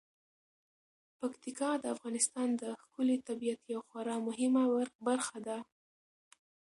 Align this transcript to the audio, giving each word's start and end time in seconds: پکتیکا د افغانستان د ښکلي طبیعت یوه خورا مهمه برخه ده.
پکتیکا 1.19 1.71
د 1.79 1.85
افغانستان 1.95 2.47
د 2.61 2.63
ښکلي 2.81 3.17
طبیعت 3.27 3.61
یوه 3.73 3.85
خورا 3.89 4.15
مهمه 4.27 4.63
برخه 5.07 5.37
ده. 5.47 5.57